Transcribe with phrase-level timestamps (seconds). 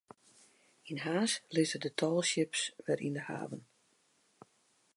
[0.91, 3.61] Yn Harns lizze de tallships wer yn de haven.